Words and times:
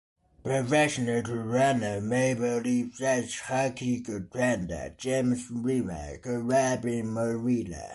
Professional 0.43 1.21
Toronto 1.21 2.01
Maple 2.01 2.57
Leafs 2.61 2.99
ice 3.03 3.39
hockey 3.41 4.01
goaltender 4.01 4.97
James 4.97 5.47
Reimer 5.51 6.19
grew 6.19 6.51
up 6.51 6.83
in 6.85 7.05
Morweena. 7.05 7.89